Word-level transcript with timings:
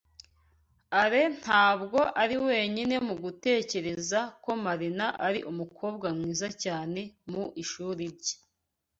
Alain 1.01 1.31
ntabwo 1.41 1.99
ari 2.21 2.35
wenyine 2.47 2.95
mu 3.07 3.15
gutekereza 3.23 4.19
ko 4.43 4.49
Marina 4.63 5.05
ari 5.27 5.39
umukobwa 5.51 6.07
mwiza 6.17 6.47
cyane 6.63 7.01
mu 7.31 7.43
ishuri 7.63 8.03
rye. 8.15 8.35